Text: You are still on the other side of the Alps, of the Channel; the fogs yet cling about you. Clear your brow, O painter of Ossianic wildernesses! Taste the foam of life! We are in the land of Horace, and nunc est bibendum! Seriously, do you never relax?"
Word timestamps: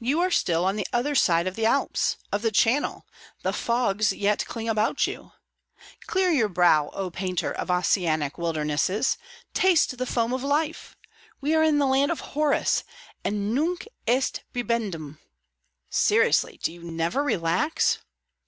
You 0.00 0.18
are 0.18 0.32
still 0.32 0.64
on 0.64 0.74
the 0.74 0.86
other 0.92 1.14
side 1.14 1.46
of 1.46 1.54
the 1.54 1.64
Alps, 1.64 2.16
of 2.32 2.42
the 2.42 2.50
Channel; 2.50 3.06
the 3.44 3.52
fogs 3.52 4.10
yet 4.12 4.44
cling 4.46 4.68
about 4.68 5.06
you. 5.06 5.30
Clear 6.08 6.30
your 6.32 6.48
brow, 6.48 6.90
O 6.92 7.08
painter 7.08 7.52
of 7.52 7.68
Ossianic 7.70 8.36
wildernesses! 8.36 9.16
Taste 9.52 9.96
the 9.96 10.06
foam 10.06 10.32
of 10.32 10.42
life! 10.42 10.96
We 11.40 11.54
are 11.54 11.62
in 11.62 11.78
the 11.78 11.86
land 11.86 12.10
of 12.10 12.18
Horace, 12.34 12.82
and 13.22 13.54
nunc 13.54 13.86
est 14.08 14.42
bibendum! 14.52 15.20
Seriously, 15.88 16.58
do 16.60 16.72
you 16.72 16.82
never 16.82 17.22
relax?" 17.22 18.00